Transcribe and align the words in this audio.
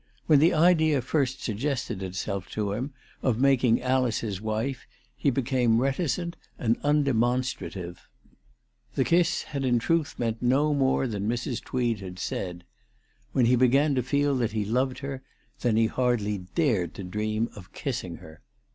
"When 0.25 0.39
the 0.39 0.51
idea 0.55 0.99
first 0.99 1.43
suggested 1.43 2.01
itself 2.01 2.49
to 2.53 2.71
him 2.73 2.91
of 3.21 3.39
making 3.39 3.83
Alice 3.83 4.21
his 4.21 4.41
wife 4.41 4.87
he 5.15 5.29
became 5.29 5.79
reticent 5.79 6.37
and 6.57 6.79
undemonstrative. 6.83 7.99
The 8.95 9.03
kiss 9.03 9.43
had 9.43 9.63
in 9.63 9.77
truth 9.77 10.17
meant 10.17 10.41
no 10.41 10.73
more 10.73 11.05
than 11.05 11.29
Mrs. 11.29 11.63
Tweed 11.63 11.99
had 11.99 12.17
said. 12.17 12.63
ALICE 12.63 13.27
DUGDALE. 13.33 13.43
363 13.43 13.43
When 13.43 13.45
lie 13.45 13.67
began 13.67 13.95
to 13.95 14.09
feel 14.09 14.35
that 14.37 14.53
he 14.53 14.65
loved 14.65 14.97
her, 15.01 15.21
then 15.59 15.77
he 15.77 15.85
hardly 15.85 16.39
dared 16.55 16.95
to 16.95 17.03
dream 17.03 17.47
of 17.55 17.71
kissing 17.71 18.15
her. 18.15 18.41